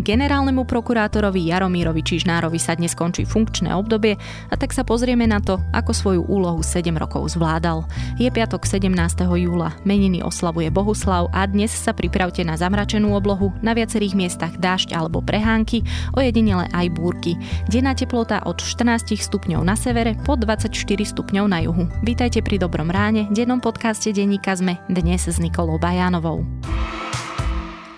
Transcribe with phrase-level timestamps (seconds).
[0.00, 4.16] Generálnemu prokurátorovi Jaromírovi Čižnárovi sa dnes končí funkčné obdobie
[4.48, 7.84] a tak sa pozrieme na to, ako svoju úlohu 7 rokov zvládal.
[8.16, 8.96] Je piatok 17.
[9.28, 14.96] júla, meniny oslavuje Bohuslav a dnes sa pripravte na zamračenú oblohu, na viacerých miestach dážď
[14.96, 15.84] alebo prehánky,
[16.16, 17.36] ojedinele aj búrky.
[17.68, 20.72] Denná teplota od 14 stupňov na severe po 24
[21.12, 21.84] stupňov na juhu.
[22.00, 26.48] Vítajte pri Dobrom ráne, dennom podcaste Denníka sme dnes s Nikolou Bajánovou.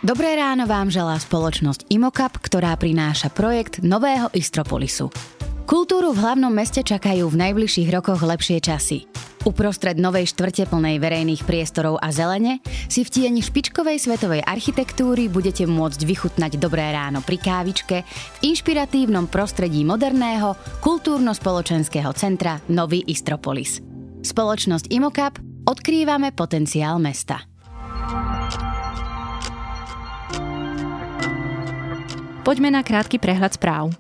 [0.02, 5.15] Dobré ráno vám želá spoločnosť Imokap, ktorá prináša projekt Nového Istropolisu.
[5.62, 9.07] Kultúru v hlavnom meste čakajú v najbližších rokoch lepšie časy.
[9.46, 12.59] Uprostred novej štvrte plnej verejných priestorov a zelene
[12.91, 19.30] si v tieni špičkovej svetovej architektúry budete môcť vychutnať dobré ráno pri kávičke v inšpiratívnom
[19.30, 23.79] prostredí moderného kultúrno-spoločenského centra Nový Istropolis.
[24.27, 27.46] Spoločnosť Imokap odkrývame potenciál mesta.
[32.43, 33.95] Poďme na krátky prehľad správ.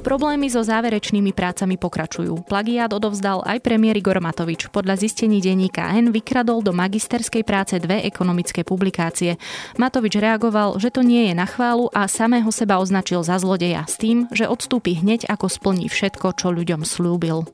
[0.00, 2.48] Problémy so záverečnými prácami pokračujú.
[2.48, 4.72] Plagiát odovzdal aj premiér Igor Matovič.
[4.72, 9.36] Podľa zistení denníka N vykradol do magisterskej práce dve ekonomické publikácie.
[9.76, 14.00] Matovič reagoval, že to nie je na chválu a samého seba označil za zlodeja s
[14.00, 17.44] tým, že odstúpi hneď ako splní všetko, čo ľuďom slúbil.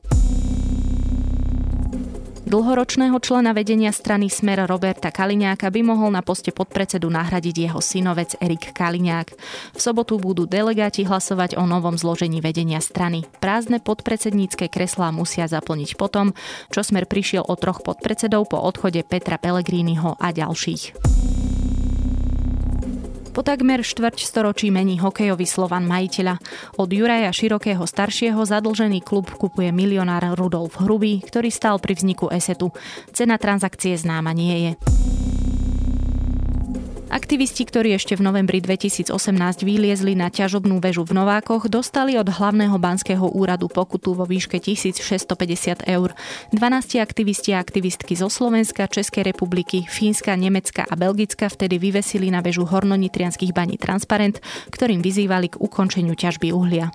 [2.55, 8.39] Dlhoročného člena vedenia strany Smer Roberta Kaliňáka by mohol na poste podpredsedu nahradiť jeho synovec
[8.39, 9.27] Erik Kaliňák.
[9.75, 13.27] V sobotu budú delegáti hlasovať o novom zložení vedenia strany.
[13.43, 16.31] Prázdne podpredsednícke kreslá musia zaplniť potom,
[16.71, 20.95] čo Smer prišiel o troch podpredsedov po odchode Petra Pellegriniho a ďalších.
[23.35, 26.39] Po takmer štvrť storočí mení hokejový Slovan majiteľa.
[26.79, 32.71] Od Juraja Širokého staršieho zadlžený klub kupuje milionár Rudolf Hrubý, ktorý stal pri vzniku Esetu.
[33.11, 34.71] Cena transakcie známa nie je.
[37.05, 39.13] Aktivisti, ktorí ešte v novembri 2018
[39.61, 45.85] vyliezli na ťažobnú väžu v Novákoch, dostali od hlavného banského úradu pokutu vo výške 1650
[45.85, 46.09] eur.
[46.49, 52.41] 12 aktivisti a aktivistky zo Slovenska, Českej republiky, Fínska, Nemecka a Belgicka vtedy vyvesili na
[52.41, 54.41] väžu hornonitrianských baní transparent,
[54.73, 56.89] ktorým vyzývali k ukončeniu ťažby uhlia.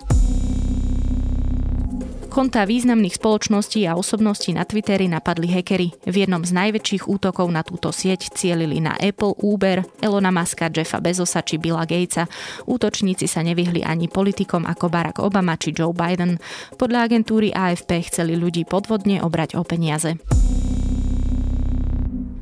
[2.30, 5.91] Konta významných spoločností a osobností na Twitteri napadli hekery.
[6.06, 11.02] V jednom z najväčších útokov na túto sieť cielili na Apple, Uber, Elona Muska, Jeffa
[11.02, 12.30] Bezosa či Billa Gatesa.
[12.70, 16.38] Útočníci sa nevyhli ani politikom ako Barack Obama či Joe Biden.
[16.78, 20.14] Podľa agentúry AFP chceli ľudí podvodne obrať o peniaze.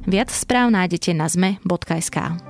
[0.05, 2.48] Viac správ nájdete na zme.sk.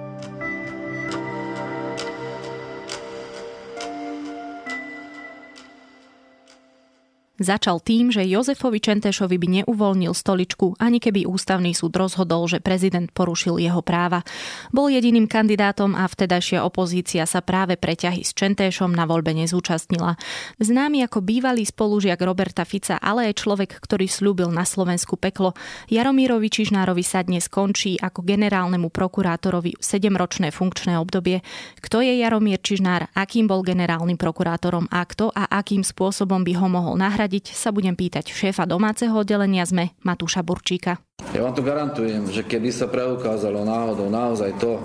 [7.38, 13.06] Začal tým, že Jozefovi Čentešovi by neuvoľnil stoličku, ani keby ústavný súd rozhodol, že prezident
[13.14, 14.26] porušil jeho práva.
[14.74, 20.18] Bol jediným kandidátom a vtedajšia opozícia sa práve preťahy s Čentéšom na voľbe nezúčastnila.
[20.58, 25.54] Známy ako bývalý spolužiak Roberta Fica, ale aj človek, ktorý slúbil na Slovensku peklo,
[25.86, 31.46] Jaromírovi Čižnárovi sa dnes končí ako generálnemu prokurátorovi 7-ročné funkčné obdobie.
[31.78, 36.66] Kto je Jaromír Čižnár, akým bol generálnym prokurátorom a kto a akým spôsobom by ho
[36.66, 40.96] mohol nahradiť nahradiť, sa budem pýtať šéfa domáceho oddelenia ZME Matúša Burčíka.
[41.36, 44.80] Ja vám to garantujem, že keby sa preukázalo náhodou naozaj to,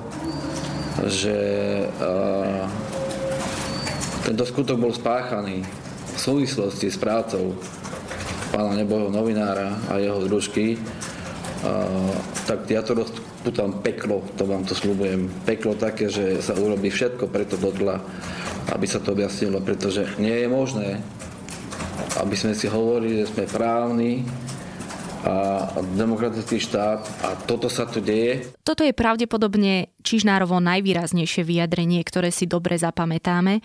[1.08, 1.38] že
[1.88, 2.68] uh,
[4.28, 7.56] tento skutok bol spáchaný v súvislosti s prácou
[8.52, 12.12] pána neboho novinára a jeho družky, uh,
[12.44, 15.32] tak ja to rozputam peklo, to vám to slúbujem.
[15.48, 18.04] Peklo také, že sa urobí všetko preto do dla,
[18.68, 21.00] aby sa to objasnilo, pretože nie je možné,
[22.24, 24.24] aby sme si hovorili, že sme právni
[25.24, 28.44] a demokratický štát a toto sa tu deje.
[28.60, 33.64] Toto je pravdepodobne Čižnárovo najvýraznejšie vyjadrenie, ktoré si dobre zapamätáme.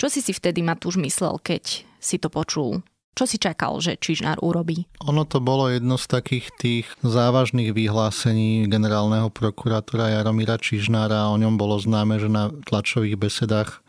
[0.00, 2.80] Čo si si vtedy Matúš myslel, keď si to počul?
[3.14, 4.90] Čo si čakal, že Čižnár urobí?
[5.06, 11.30] Ono to bolo jedno z takých tých závažných vyhlásení generálneho prokurátora Jaromíra Čižnára.
[11.30, 13.86] O ňom bolo známe, že na tlačových besedách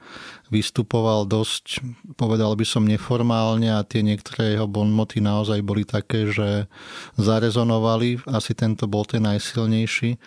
[0.54, 1.82] vystupoval dosť,
[2.22, 6.70] povedal by som, neformálne a tie niektoré jeho bonmoty naozaj boli také, že
[7.18, 8.22] zarezonovali.
[8.30, 10.22] Asi tento bol ten najsilnejší.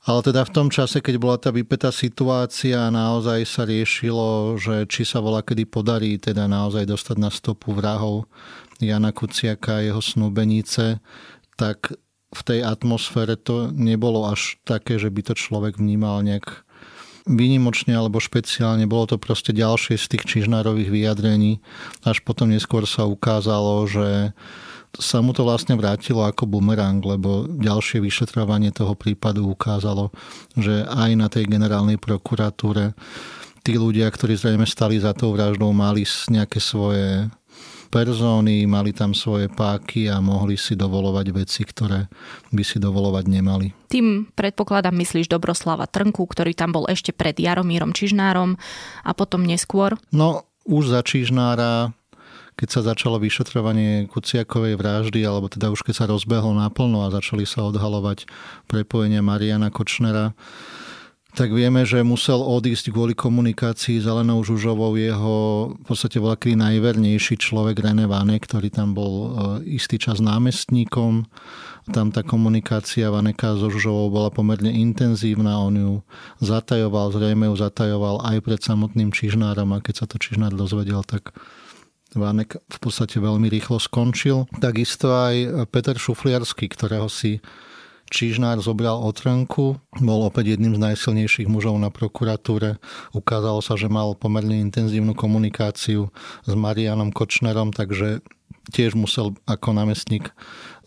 [0.00, 5.04] Ale teda v tom čase, keď bola tá vypetá situácia, naozaj sa riešilo, že či
[5.04, 8.24] sa volá kedy podarí teda naozaj dostať na stopu vrahov
[8.80, 11.04] Jana Kuciaka a jeho snúbenice,
[11.60, 11.92] tak
[12.32, 16.64] v tej atmosfére to nebolo až také, že by to človek vnímal nejak
[17.28, 18.88] výnimočne alebo špeciálne.
[18.88, 21.60] Bolo to proste ďalšie z tých čižnárových vyjadrení.
[22.08, 24.32] Až potom neskôr sa ukázalo, že
[24.98, 30.10] sa mu to vlastne vrátilo ako bumerang, lebo ďalšie vyšetrovanie toho prípadu ukázalo,
[30.58, 32.98] že aj na tej generálnej prokuratúre
[33.62, 37.30] tí ľudia, ktorí zrejme stali za tou vraždou, mali nejaké svoje
[37.90, 42.06] perzóny, mali tam svoje páky a mohli si dovolovať veci, ktoré
[42.54, 43.74] by si dovolovať nemali.
[43.90, 48.54] Tým predpokladám myslíš Dobroslava Trnku, ktorý tam bol ešte pred Jaromírom Čižnárom
[49.02, 49.98] a potom neskôr?
[50.14, 51.90] No, už za Čižnára
[52.60, 57.48] keď sa začalo vyšetrovanie Kuciakovej vraždy, alebo teda už keď sa rozbehlo naplno a začali
[57.48, 58.28] sa odhalovať
[58.68, 60.36] prepojenia Mariana Kočnera,
[61.30, 64.98] tak vieme, že musel odísť kvôli komunikácii s Elenou Žužovou.
[64.98, 65.36] Jeho
[65.78, 69.28] v podstate kedy najvernejší človek René Vane, ktorý tam bol e,
[69.78, 71.30] istý čas námestníkom.
[71.94, 75.92] Tam tá komunikácia Vaneka so Žužovou bola pomerne intenzívna, on ju
[76.42, 79.70] zatajoval, zrejme ju zatajoval aj pred samotným Čižnárom.
[79.70, 81.30] A keď sa to Čižnár dozvedel, tak
[82.14, 84.50] Vanek v podstate veľmi rýchlo skončil.
[84.58, 87.38] Takisto aj Peter Šufliarsky, ktorého si
[88.10, 92.82] Čižnár zobral otrnku, bol opäť jedným z najsilnejších mužov na prokuratúre.
[93.14, 96.10] Ukázalo sa, že mal pomerne intenzívnu komunikáciu
[96.42, 98.18] s Marianom Kočnerom, takže
[98.74, 100.34] tiež musel ako námestník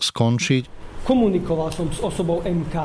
[0.04, 0.83] skončiť.
[1.04, 2.76] Komunikoval som s osobou MK.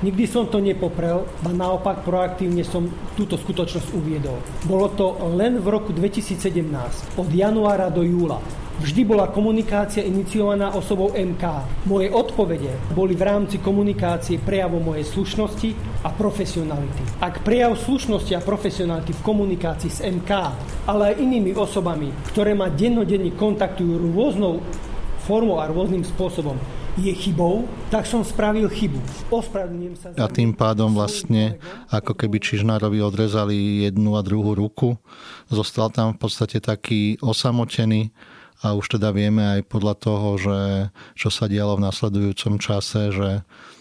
[0.00, 4.40] Nikdy som to nepoprel, a naopak proaktívne som túto skutočnosť uviedol.
[4.64, 8.40] Bolo to len v roku 2017, od januára do júla.
[8.80, 11.44] Vždy bola komunikácia iniciovaná osobou MK.
[11.84, 17.20] Moje odpovede boli v rámci komunikácie prejavom mojej slušnosti a profesionality.
[17.20, 20.30] Ak prejav slušnosti a profesionality v komunikácii s MK,
[20.88, 24.64] ale aj inými osobami, ktoré ma dennodenne kontaktujú rôznou
[25.28, 26.56] formou a rôznym spôsobom,
[26.96, 28.96] je chybou, tak som spravil chybu.
[29.28, 30.06] Ospravedlňujem sa.
[30.16, 31.60] A tým pádom vlastne,
[31.92, 34.96] ako keby Čižnárovi odrezali jednu a druhú ruku,
[35.52, 38.10] zostal tam v podstate taký osamotený,
[38.64, 40.58] a už teda vieme aj podľa toho, že
[41.12, 43.30] čo sa dialo v nasledujúcom čase, že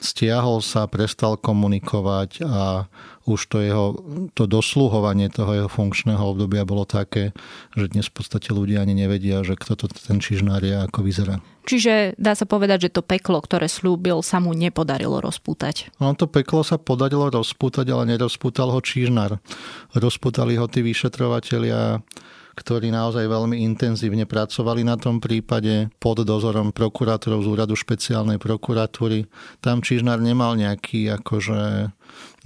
[0.03, 2.85] stiahol sa, prestal komunikovať a
[3.25, 3.85] už to jeho,
[4.37, 7.33] to dosluhovanie toho jeho funkčného obdobia bolo také,
[7.73, 11.41] že dnes v podstate ľudia ani nevedia, že kto to ten čižnár je, ako vyzerá.
[11.65, 15.89] Čiže dá sa povedať, že to peklo, ktoré slúbil, sa mu nepodarilo rozpútať.
[15.97, 19.41] No to peklo sa podarilo rozpútať, ale nerozpútal ho Čižnár.
[19.97, 22.05] Rozpútali ho tí vyšetrovatelia
[22.55, 29.27] ktorí naozaj veľmi intenzívne pracovali na tom prípade pod dozorom prokurátorov z úradu špeciálnej prokuratúry.
[29.59, 31.91] Tam Čižnár nemal nejaký akože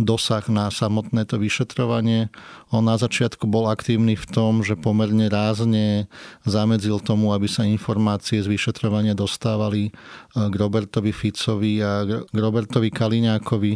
[0.01, 2.33] dosah na samotné to vyšetrovanie.
[2.73, 6.09] On na začiatku bol aktívny v tom, že pomerne rázne
[6.47, 9.93] zamedzil tomu, aby sa informácie z vyšetrovania dostávali
[10.33, 13.73] k Robertovi Ficovi a k Robertovi Kaliňákovi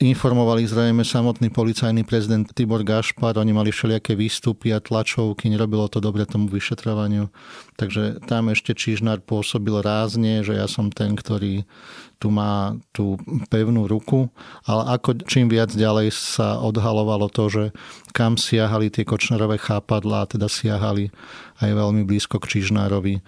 [0.00, 6.00] informovali zrejme samotný policajný prezident Tibor Gašpar, oni mali všelijaké výstupy a tlačovky, nerobilo to
[6.00, 7.28] dobre tomu vyšetrovaniu.
[7.76, 11.68] Takže tam ešte Čižnár pôsobil rázne, že ja som ten, ktorý
[12.16, 13.20] tu má tú
[13.52, 14.32] pevnú ruku,
[14.64, 17.64] ale ako čím viac ďalej sa odhalovalo to, že
[18.16, 21.12] kam siahali tie kočnerové chápadlá, teda siahali
[21.60, 23.20] aj veľmi blízko k Čižnárovi,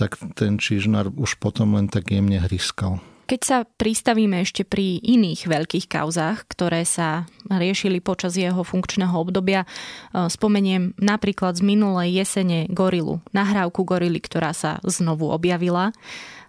[0.00, 3.04] tak ten Čižnár už potom len tak jemne hryskal.
[3.26, 9.66] Keď sa pristavíme ešte pri iných veľkých kauzách, ktoré sa riešili počas jeho funkčného obdobia,
[9.66, 15.90] e, spomeniem napríklad z minulej jesene Gorilu, nahrávku Gorily, ktorá sa znovu objavila.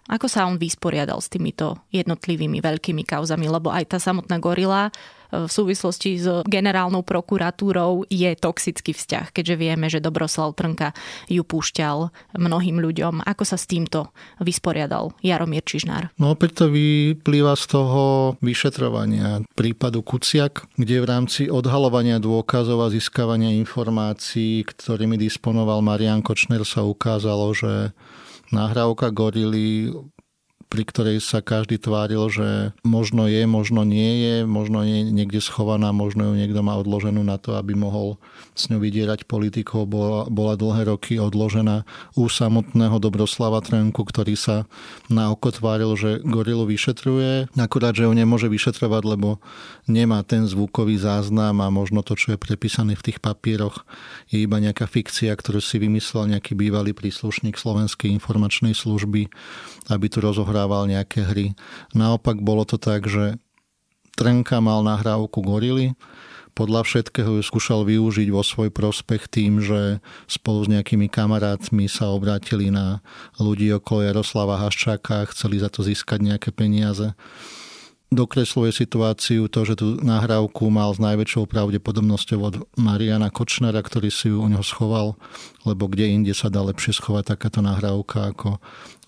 [0.06, 4.94] Ako sa on vysporiadal s týmito jednotlivými veľkými kauzami, lebo aj tá samotná Gorila
[5.28, 10.96] v súvislosti s generálnou prokuratúrou je toxický vzťah, keďže vieme, že Dobroslav Trnka
[11.28, 13.24] ju púšťal mnohým ľuďom.
[13.28, 16.10] Ako sa s týmto vysporiadal Jaromír Čižnár?
[16.16, 18.02] No opäť to vyplýva z toho
[18.40, 26.64] vyšetrovania prípadu Kuciak, kde v rámci odhalovania dôkazov a získavania informácií, ktorými disponoval Marian Kočner,
[26.64, 27.92] sa ukázalo, že
[28.48, 29.92] nahrávka Gorily
[30.68, 35.96] pri ktorej sa každý tváril, že možno je, možno nie je, možno je niekde schovaná,
[35.96, 38.20] možno ju niekto má odloženú na to, aby mohol
[38.52, 39.88] s ňou vydierať politikov.
[39.88, 41.88] Bola, bola dlhé roky odložená
[42.20, 44.68] u samotného Dobroslava Trenku, ktorý sa
[45.08, 49.40] na oko tváril, že gorilu vyšetruje, akurát, že ju nemôže vyšetrovať, lebo
[49.88, 53.88] nemá ten zvukový záznam a možno to, čo je prepísané v tých papieroch,
[54.28, 59.32] je iba nejaká fikcia, ktorú si vymyslel nejaký bývalý príslušník Slovenskej informačnej služby,
[59.88, 61.54] aby tu rozohral odohrával nejaké hry.
[61.94, 63.38] Naopak bolo to tak, že
[64.18, 65.94] Trenka mal nahrávku Gorily,
[66.58, 72.10] podľa všetkého ju skúšal využiť vo svoj prospech tým, že spolu s nejakými kamarátmi sa
[72.10, 72.98] obrátili na
[73.38, 77.14] ľudí okolo Jaroslava Haščáka a chceli za to získať nejaké peniaze.
[78.08, 84.32] Dokresluje situáciu to, že tú nahrávku mal s najväčšou pravdepodobnosťou od Mariana Kočnera, ktorý si
[84.32, 85.20] ju u neho schoval,
[85.68, 88.56] lebo kde inde sa dá lepšie schovať takáto nahrávka ako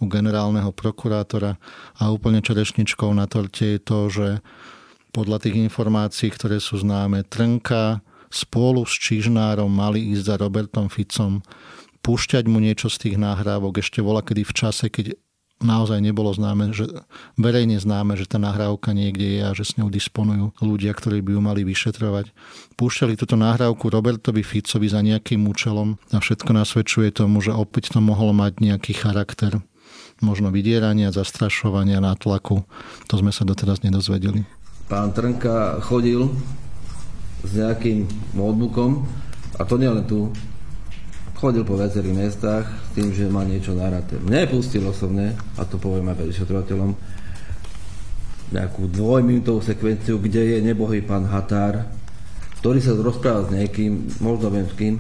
[0.01, 1.57] u generálneho prokurátora.
[1.97, 4.29] A úplne čerešničkou na torte je to, že
[5.17, 11.41] podľa tých informácií, ktoré sú známe, Trnka spolu s Čižnárom mali ísť za Robertom Ficom,
[12.05, 15.17] púšťať mu niečo z tých nahrávok ešte vola kedy v čase, keď
[15.61, 16.89] naozaj nebolo známe, že,
[17.37, 21.37] verejne známe, že tá nahrávka niekde je a že s ňou disponujú ľudia, ktorí by
[21.37, 22.33] ju mali vyšetrovať.
[22.81, 28.01] Púšťali túto nahrávku Robertovi Ficovi za nejakým účelom a všetko nasvedčuje tomu, že opäť to
[28.01, 29.61] mohlo mať nejaký charakter
[30.21, 32.65] možno vydierania, zastrašovania, nátlaku.
[33.09, 34.45] To sme sa doteraz nedozvedeli.
[34.87, 36.29] Pán Trnka chodil
[37.41, 38.05] s nejakým
[38.37, 39.09] notebookom
[39.57, 40.29] a to nielen tu,
[41.41, 44.21] Chodil po viacerých miestach s tým, že má niečo naraté.
[44.21, 46.93] Mne pustil osobne, a to poviem aj vyšetrovateľom,
[48.53, 51.89] nejakú dvojminútovú sekvenciu, kde je nebohý pán Határ,
[52.61, 54.95] ktorý sa rozpráva s niekým, možno viem s kým,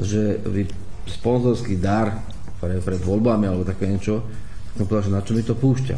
[0.00, 0.72] že vy
[1.04, 2.16] sponzorský dar
[2.64, 4.24] pre, pred voľbami alebo také niečo,
[4.80, 5.96] som povedal, že na čo mi to púšťa.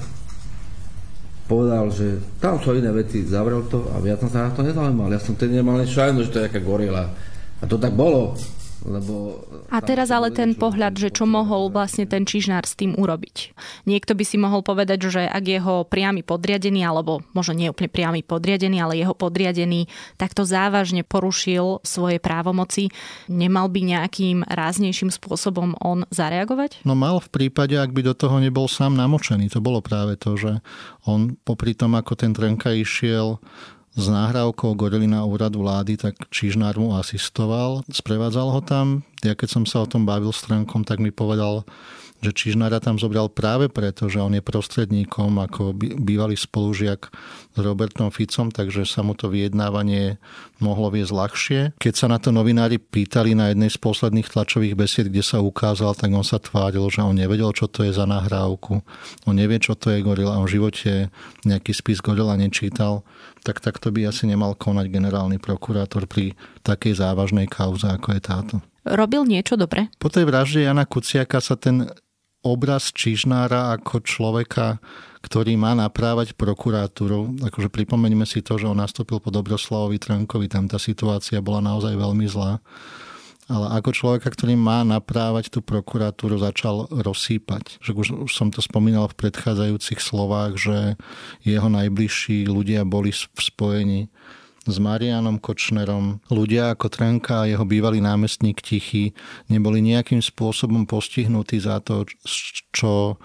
[1.46, 5.14] Povedal, že tam sú iné veci, zavrel to a viac som sa na to nezaujímal.
[5.14, 7.06] Ja som tedy nemal šajnu, že to je nejaká gorila.
[7.62, 8.34] A to tak bolo.
[8.84, 9.40] Lebo
[9.72, 13.56] a teraz ale ten pohľad, že čo mohol vlastne ten čižnár s tým urobiť.
[13.88, 18.20] Niekto by si mohol povedať, že ak jeho priamy podriadený, alebo možno nie úplne priamy
[18.20, 19.88] podriadený, ale jeho podriadený
[20.20, 22.92] takto závažne porušil svoje právomoci,
[23.26, 26.84] nemal by nejakým ráznejším spôsobom on zareagovať?
[26.84, 29.48] No mal v prípade, ak by do toho nebol sám namočený.
[29.54, 30.60] To bolo práve to, že
[31.06, 33.38] on popri tom, ako ten Trenka išiel
[33.96, 38.86] s náhrávkou Gorilina úradu vlády, tak Čižnár mu asistoval, sprevádzal ho tam.
[39.24, 41.64] Ja keď som sa o tom bavil s Trenkom, tak mi povedal,
[42.24, 47.12] že Čižnára tam zobral práve preto, že on je prostredníkom ako bývalý spolužiak
[47.52, 50.16] s Robertom Ficom, takže sa mu to vyjednávanie
[50.60, 51.60] mohlo viesť ľahšie.
[51.76, 55.92] Keď sa na to novinári pýtali na jednej z posledných tlačových besied, kde sa ukázal,
[55.96, 58.80] tak on sa tváril, že on nevedel, čo to je za nahrávku.
[59.28, 60.40] On nevie, čo to je gorila.
[60.40, 61.12] On v živote
[61.44, 63.04] nejaký spis gorila nečítal.
[63.44, 66.34] Tak takto by asi nemal konať generálny prokurátor pri
[66.66, 68.56] takej závažnej kauze, ako je táto
[68.86, 69.90] robil niečo dobre?
[69.98, 71.90] Po tej vražde Jana Kuciaka sa ten
[72.46, 74.78] obraz Čižnára ako človeka,
[75.26, 77.42] ktorý má naprávať prokuratúru.
[77.42, 81.98] Akože pripomeňme si to, že on nastúpil po Dobroslavovi Trankovi, tam tá situácia bola naozaj
[81.98, 82.62] veľmi zlá.
[83.46, 87.78] Ale ako človeka, ktorý má naprávať tú prokuratúru, začal rozsýpať.
[87.78, 90.78] Že už, už som to spomínal v predchádzajúcich slovách, že
[91.46, 94.00] jeho najbližší ľudia boli v spojení
[94.66, 96.18] s Marianom Kočnerom.
[96.26, 99.14] Ľudia ako Trenka a jeho bývalý námestník Tichy
[99.46, 102.04] neboli nejakým spôsobom postihnutí za to,
[102.74, 103.16] čo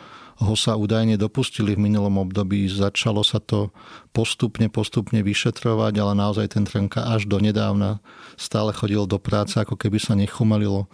[0.41, 2.65] ho sa údajne dopustili v minulom období.
[2.65, 3.69] Začalo sa to
[4.09, 8.01] postupne, postupne vyšetrovať, ale naozaj ten Trenka až do nedávna
[8.41, 10.89] stále chodil do práce, ako keby sa nechumalilo.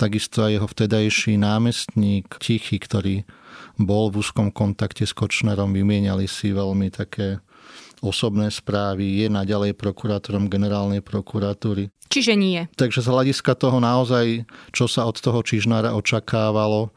[0.00, 3.14] Takisto aj jeho vtedajší námestník Tichy, ktorý
[3.76, 7.44] bol v úzkom kontakte s Kočnerom, vymieniali si veľmi také
[8.04, 11.88] osobné správy, je naďalej prokurátorom generálnej prokuratúry.
[12.06, 12.60] Čiže nie.
[12.78, 16.94] Takže z hľadiska toho naozaj, čo sa od toho Čižnára očakávalo,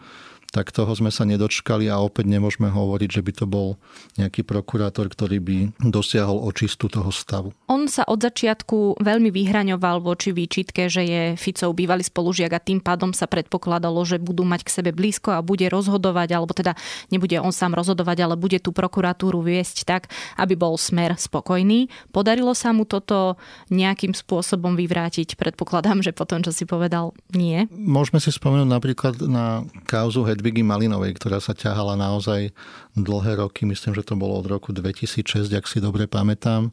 [0.50, 3.78] tak toho sme sa nedočkali a opäť nemôžeme hovoriť, že by to bol
[4.18, 7.54] nejaký prokurátor, ktorý by dosiahol očistu toho stavu.
[7.70, 12.82] On sa od začiatku veľmi vyhraňoval voči výčitke, že je Ficov bývalý spolužiak a tým
[12.82, 16.74] pádom sa predpokladalo, že budú mať k sebe blízko a bude rozhodovať, alebo teda
[17.14, 20.10] nebude on sám rozhodovať, ale bude tú prokuratúru viesť tak,
[20.42, 21.94] aby bol smer spokojný.
[22.10, 23.38] Podarilo sa mu toto
[23.70, 25.38] nejakým spôsobom vyvrátiť?
[25.38, 27.70] Predpokladám, že potom, čo si povedal, nie.
[27.70, 32.56] Môžeme si spomenúť napríklad na kauzu Hedvigy Malinovej, ktorá sa ťahala naozaj
[32.96, 36.72] dlhé roky, myslím, že to bolo od roku 2006, ak si dobre pamätám.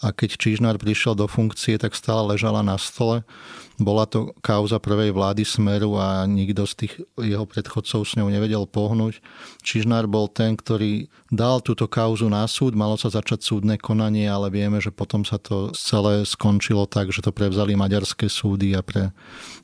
[0.00, 3.28] A keď Čižnár prišiel do funkcie, tak stále ležala na stole.
[3.76, 8.64] Bola to kauza prvej vlády Smeru a nikto z tých jeho predchodcov s ňou nevedel
[8.64, 9.20] pohnúť.
[9.60, 14.48] Čižnár bol ten, ktorý dal túto kauzu na súd, malo sa začať súdne konanie, ale
[14.48, 19.12] vieme, že potom sa to celé skončilo tak, že to prevzali maďarské súdy a pre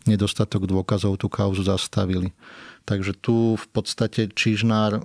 [0.04, 2.36] nedostatok dôkazov tú kauzu zastavili.
[2.88, 5.04] Takže tu v podstate Čižnár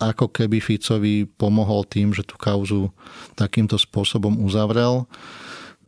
[0.00, 2.88] ako keby Ficovi pomohol tým, že tú kauzu
[3.36, 5.04] takýmto spôsobom uzavrel.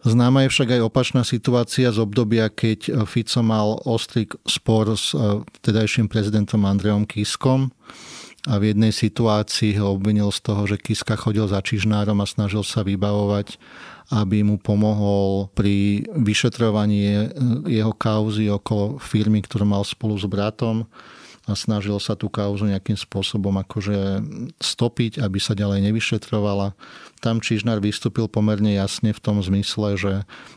[0.04, 5.40] Známa je však aj opačná situácia z obdobia, keď Fico mal ostrý spor s e,
[5.62, 7.72] vtedajším prezidentom Andreom Kiskom
[8.50, 12.66] a v jednej situácii ho obvinil z toho, že Kiska chodil za Čižnárom a snažil
[12.66, 13.56] sa vybavovať
[14.12, 17.32] aby mu pomohol pri vyšetrovaní
[17.64, 20.84] jeho kauzy okolo firmy, ktorú mal spolu s bratom
[21.46, 24.22] a snažil sa tú kauzu nejakým spôsobom akože
[24.62, 26.78] stopiť, aby sa ďalej nevyšetrovala.
[27.18, 30.12] Tam Čižnár vystúpil pomerne jasne v tom zmysle, že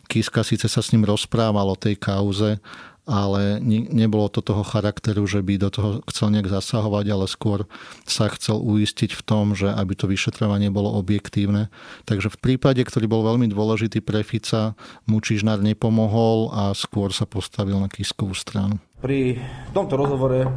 [0.06, 2.62] Kiska síce sa s ním rozprával o tej kauze,
[3.06, 7.70] ale nebolo to toho charakteru, že by do toho chcel nejak zasahovať, ale skôr
[8.01, 11.70] sa chcel uistiť v tom, že aby to vyšetrovanie bolo objektívne.
[12.10, 14.74] Takže v prípade, ktorý bol veľmi dôležitý pre Fica,
[15.06, 18.82] mu Čižnár nepomohol a skôr sa postavil na Kiskovú stranu.
[19.06, 19.38] Pri
[19.70, 20.50] tomto rozhovore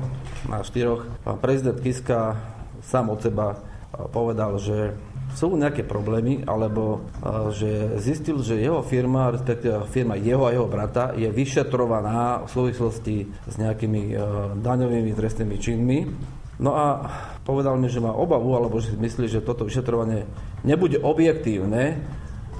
[0.48, 2.32] na štyroch pán prezident Kiska
[2.80, 3.60] sám od seba
[4.08, 4.96] povedal, že
[5.36, 7.04] sú nejaké problémy, alebo
[7.52, 13.28] že zistil, že jeho firma, respektíve firma jeho a jeho brata je vyšetrovaná v súvislosti
[13.28, 14.16] s nejakými
[14.64, 16.08] daňovými trestnými činmi.
[16.56, 17.04] No a
[17.44, 20.24] povedal mi, že má obavu, alebo že myslí, že toto vyšetrovanie
[20.64, 22.00] nebude objektívne,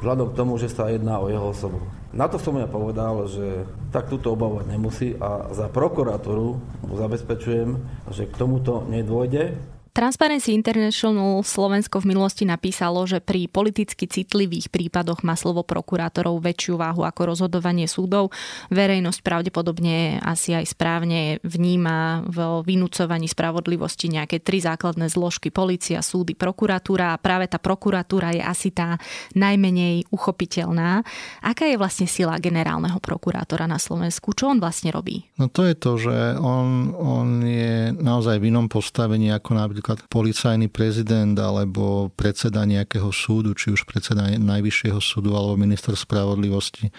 [0.05, 1.81] vzhľadom k tomu, že sa jedná o jeho osobu.
[2.09, 6.57] Na to som ja povedal, že tak túto obavovať nemusí a za prokuratúru
[6.89, 7.77] zabezpečujem,
[8.09, 9.61] že k tomuto nedôjde.
[9.99, 16.79] Transparency International Slovensko v minulosti napísalo, že pri politicky citlivých prípadoch má slovo prokurátorov väčšiu
[16.79, 18.31] váhu ako rozhodovanie súdov.
[18.71, 26.39] Verejnosť pravdepodobne asi aj správne vníma v vynúcovaní spravodlivosti nejaké tri základné zložky policia, súdy,
[26.39, 29.03] prokuratúra a práve tá prokuratúra je asi tá
[29.35, 31.03] najmenej uchopiteľná.
[31.43, 34.31] Aká je vlastne sila generálneho prokurátora na Slovensku?
[34.31, 35.27] Čo on vlastne robí?
[35.43, 40.13] No to je to, že on, on je naozaj v inom postavení ako napríklad napríklad
[40.13, 46.93] policajný prezident alebo predseda nejakého súdu, či už predseda Najvyššieho súdu alebo minister spravodlivosti.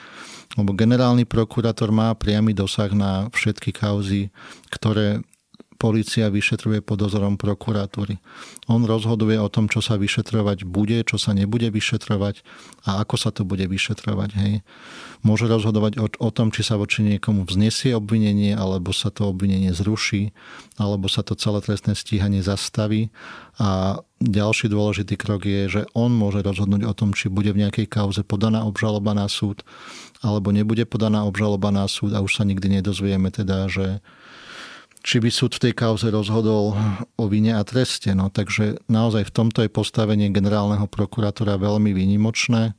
[0.57, 4.33] Lebo generálny prokurátor má priamy dosah na všetky kauzy,
[4.73, 5.21] ktoré
[5.79, 8.19] policia vyšetruje pod dozorom prokuratúry.
[8.67, 12.43] On rozhoduje o tom, čo sa vyšetrovať bude, čo sa nebude vyšetrovať
[12.83, 14.29] a ako sa to bude vyšetrovať.
[14.35, 14.53] Hej.
[15.23, 19.71] Môže rozhodovať o, o tom, či sa voči niekomu vznesie obvinenie, alebo sa to obvinenie
[19.71, 20.35] zruší,
[20.75, 23.07] alebo sa to celé trestné stíhanie zastaví.
[23.55, 27.87] A ďalší dôležitý krok je, že on môže rozhodnúť o tom, či bude v nejakej
[27.87, 29.63] kauze podaná obžaloba na súd,
[30.19, 34.03] alebo nebude podaná obžaloba na súd a už sa nikdy nedozvieme teda, že
[34.99, 36.75] či by súd v tej kauze rozhodol
[37.15, 38.11] o vine a treste.
[38.11, 42.75] No, takže naozaj v tomto je postavenie generálneho prokurátora veľmi výnimočné.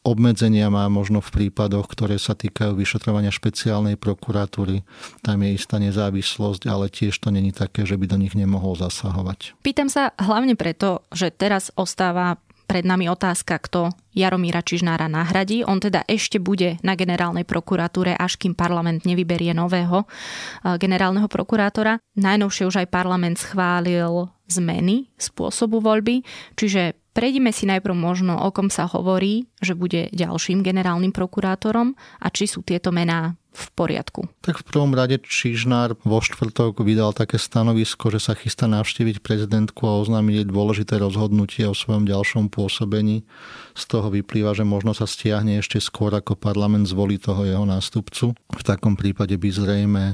[0.00, 4.80] Obmedzenia má možno v prípadoch, ktoré sa týkajú vyšetrovania špeciálnej prokuratúry.
[5.20, 9.60] Tam je istá nezávislosť, ale tiež to není také, že by do nich nemohol zasahovať.
[9.60, 15.66] Pýtam sa hlavne preto, že teraz ostáva pred nami otázka, kto Jaromíra Čižnára nahradí.
[15.66, 21.98] On teda ešte bude na generálnej prokuratúre, až kým parlament nevyberie nového eh, generálneho prokurátora.
[22.14, 26.22] Najnovšie už aj parlament schválil zmeny spôsobu voľby,
[26.54, 32.26] čiže Prejdime si najprv možno, o kom sa hovorí, že bude ďalším generálnym prokurátorom a
[32.30, 34.30] či sú tieto mená v poriadku.
[34.46, 39.90] Tak v prvom rade Čižnár vo štvrtok vydal také stanovisko, že sa chystá navštíviť prezidentku
[39.90, 43.26] a oznámiť jej dôležité rozhodnutie o svojom ďalšom pôsobení.
[43.74, 48.38] Z toho vyplýva, že možno sa stiahne ešte skôr, ako parlament zvolí toho jeho nástupcu.
[48.38, 50.04] V takom prípade by zrejme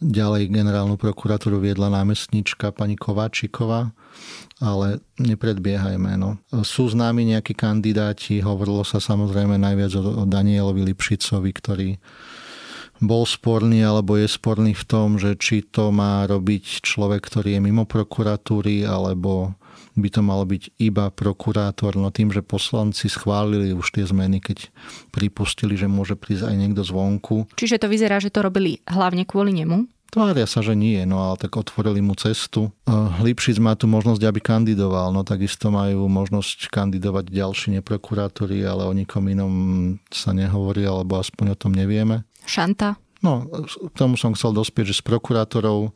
[0.00, 3.92] Ďalej generálnu prokuratúru viedla námestnička pani Kováčiková,
[4.56, 6.16] ale nepredbiehajme.
[6.16, 6.40] No.
[6.64, 11.88] Sú známi nejakí kandidáti, hovorilo sa samozrejme najviac o, o Danielovi Lipšicovi, ktorý
[13.00, 17.60] bol sporný alebo je sporný v tom, že či to má robiť človek, ktorý je
[17.60, 19.56] mimo prokuratúry, alebo
[20.00, 21.94] by to malo byť iba prokurátor.
[21.94, 24.72] No tým, že poslanci schválili už tie zmeny, keď
[25.14, 27.46] pripustili, že môže prísť aj niekto zvonku.
[27.54, 29.86] Čiže to vyzerá, že to robili hlavne kvôli nemu?
[30.10, 32.74] Tvária sa, že nie, no ale tak otvorili mu cestu.
[33.22, 38.92] Lipšic má tu možnosť, aby kandidoval, no takisto majú možnosť kandidovať ďalší neprokurátori, ale o
[38.96, 39.54] nikom inom
[40.10, 42.26] sa nehovorí, alebo aspoň o tom nevieme.
[42.42, 42.98] Šanta?
[43.22, 45.94] No, k tomu som chcel dospieť, že s prokurátorov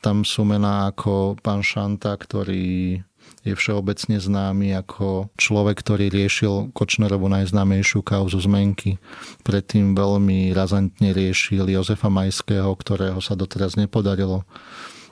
[0.00, 2.98] tam sú mená ako pán Šanta, ktorý
[3.42, 9.02] je všeobecne známy ako človek, ktorý riešil Kočnerovu najznámejšiu kauzu zmenky.
[9.42, 14.46] Predtým veľmi razantne riešil Jozefa Majského, ktorého sa doteraz nepodarilo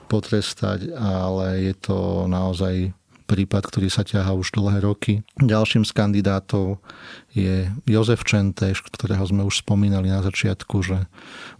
[0.07, 2.91] potrestať, ale je to naozaj
[3.31, 5.23] prípad, ktorý sa ťahá už dlhé roky.
[5.39, 6.83] Ďalším z kandidátov
[7.31, 11.07] je Jozef Čenteš, ktorého sme už spomínali na začiatku, že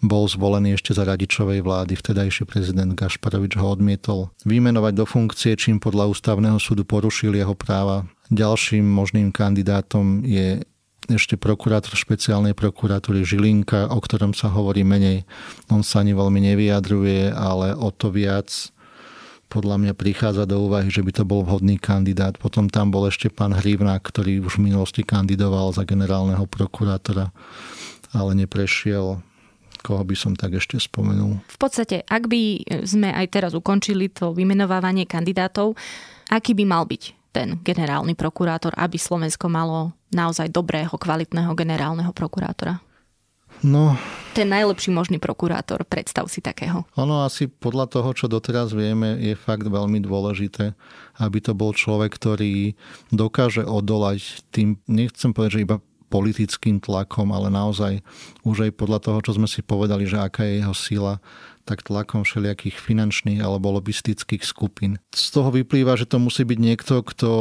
[0.04, 1.96] bol zvolený ešte za radičovej vlády.
[1.96, 8.04] Vtedajší prezident Gašparovič ho odmietol vymenovať do funkcie, čím podľa ústavného súdu porušil jeho práva.
[8.28, 10.60] Ďalším možným kandidátom je
[11.10, 15.28] ešte prokurátor špeciálnej prokuratúry Žilinka, o ktorom sa hovorí menej.
[15.72, 18.48] On sa ani veľmi nevyjadruje, ale o to viac
[19.52, 22.40] podľa mňa prichádza do úvahy, že by to bol vhodný kandidát.
[22.40, 27.36] Potom tam bol ešte pán Hrivna, ktorý už v minulosti kandidoval za generálneho prokurátora,
[28.16, 29.20] ale neprešiel.
[29.82, 31.42] koho by som tak ešte spomenul.
[31.50, 35.74] V podstate, ak by sme aj teraz ukončili to vymenovávanie kandidátov,
[36.30, 42.78] aký by mal byť ten generálny prokurátor, aby Slovensko malo naozaj dobrého, kvalitného generálneho prokurátora?
[43.62, 43.94] No,
[44.34, 46.88] ten najlepší možný prokurátor, predstav si takého.
[46.96, 50.74] Ono asi podľa toho, čo doteraz vieme, je fakt veľmi dôležité,
[51.20, 52.74] aby to bol človek, ktorý
[53.12, 55.78] dokáže odolať tým, nechcem povedať, že iba
[56.12, 58.04] politickým tlakom, ale naozaj
[58.44, 61.14] už aj podľa toho, čo sme si povedali, že aká je jeho sila,
[61.64, 65.00] tak tlakom všelijakých finančných alebo lobistických skupín.
[65.16, 67.32] Z toho vyplýva, že to musí byť niekto, kto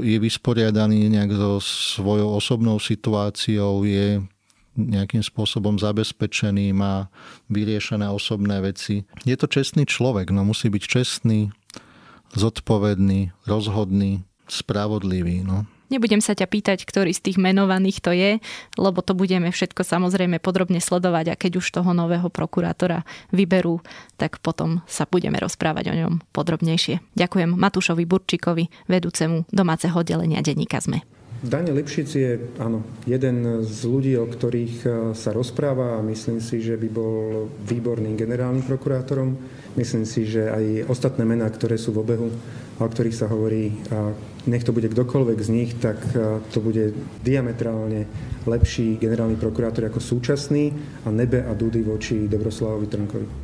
[0.00, 4.24] je vysporiadaný nejak so svojou osobnou situáciou, je
[4.76, 7.08] nejakým spôsobom zabezpečený, má
[7.50, 9.06] vyriešené osobné veci.
[9.24, 11.54] Je to čestný človek, no musí byť čestný,
[12.34, 15.46] zodpovedný, rozhodný, spravodlivý.
[15.46, 15.64] No.
[15.92, 18.42] Nebudem sa ťa pýtať, ktorý z tých menovaných to je,
[18.74, 23.78] lebo to budeme všetko samozrejme podrobne sledovať a keď už toho nového prokurátora vyberú,
[24.18, 26.98] tak potom sa budeme rozprávať o ňom podrobnejšie.
[27.14, 31.13] Ďakujem Matúšovi Burčikovi, vedúcemu domáceho oddelenia denníka ZME.
[31.44, 36.64] Daniel Lipšic je áno, jeden z ľudí, o ktorých e, sa rozpráva a myslím si,
[36.64, 39.36] že by bol výborným generálnym prokurátorom.
[39.76, 42.32] Myslím si, že aj ostatné mená, ktoré sú v obehu
[42.80, 44.16] a o ktorých sa hovorí, a
[44.48, 48.08] nech to bude kdokoľvek z nich, tak e, to bude diametrálne
[48.48, 50.72] lepší generálny prokurátor ako súčasný
[51.04, 53.43] a nebe a dudy voči Dobroslavovi Trnkovi.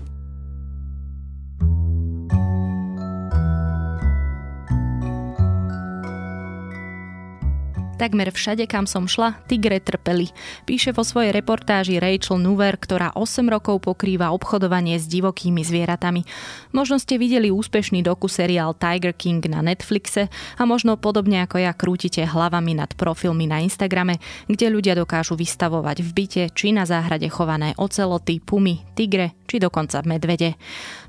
[8.01, 10.33] Takmer všade, kam som šla, tigre trpeli.
[10.65, 16.25] Píše vo svojej reportáži Rachel Nuver, ktorá 8 rokov pokrýva obchodovanie s divokými zvieratami.
[16.73, 22.25] Možno ste videli úspešný seriál Tiger King na Netflixe a možno podobne ako ja krútite
[22.25, 24.17] hlavami nad profilmi na Instagrame,
[24.49, 29.99] kde ľudia dokážu vystavovať v byte či na záhrade chované oceloty, pumy, tigre či dokonca
[30.07, 30.55] medvede.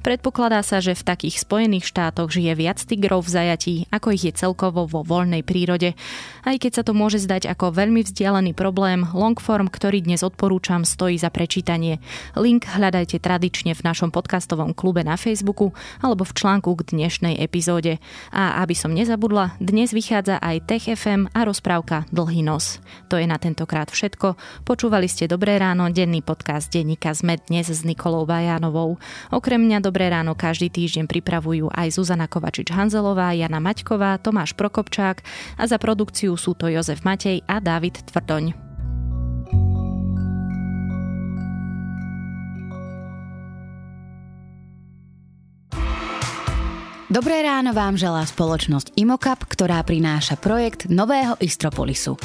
[0.01, 4.33] Predpokladá sa, že v takých Spojených štátoch žije viac tigrov v zajatí, ako ich je
[4.33, 5.93] celkovo vo voľnej prírode.
[6.41, 11.21] Aj keď sa to môže zdať ako veľmi vzdialený problém, longform, ktorý dnes odporúčam, stojí
[11.21, 12.01] za prečítanie.
[12.33, 18.01] Link hľadajte tradične v našom podcastovom klube na Facebooku alebo v článku k dnešnej epizóde.
[18.33, 22.81] A aby som nezabudla, dnes vychádza aj Tech FM a rozprávka Dlhý nos.
[23.13, 24.33] To je na tentokrát všetko.
[24.65, 28.95] Počúvali ste Dobré ráno, denný podcast denníka sme dnes s Nikolou Bajánovou.
[29.27, 35.19] Okrem mňa Dobré ráno každý týždeň pripravujú aj Zuzana Kovačič-Hanzelová, Jana Maťková, Tomáš Prokopčák
[35.59, 38.71] a za produkciu sú to Jozef Matej a Dávid Tvrdoň.
[47.11, 52.15] Dobré ráno vám želá spoločnosť Imokap, ktorá prináša projekt Nového Istropolisu.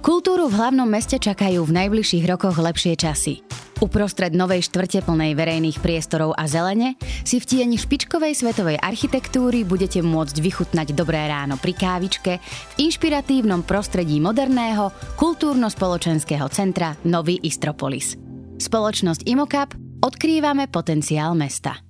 [0.00, 3.44] Kultúru v hlavnom meste čakajú v najbližších rokoch lepšie časy.
[3.80, 10.04] Uprostred novej štvrte plnej verejných priestorov a zelene si v tieni špičkovej svetovej architektúry budete
[10.04, 18.20] môcť vychutnať dobré ráno pri kávičke v inšpiratívnom prostredí moderného kultúrno-spoločenského centra Nový Istropolis.
[18.60, 19.72] Spoločnosť Imokap
[20.04, 21.89] odkrývame potenciál mesta.